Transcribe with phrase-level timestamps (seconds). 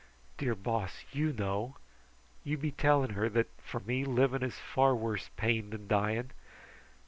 [0.39, 1.77] "Dear Boss, you know!
[2.43, 6.31] You be telling her that, for me, living is far worse pain than dying.